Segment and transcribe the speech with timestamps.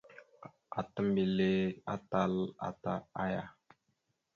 [0.79, 1.49] Ata mbelle
[1.93, 2.33] atal
[2.67, 2.91] ata
[3.23, 3.43] aya.